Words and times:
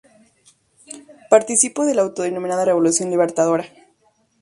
Participó 1.29 1.85
de 1.85 1.93
la 1.93 2.01
autodenominada 2.01 2.65
Revolución 2.65 3.11
Libertadora. 3.11 3.65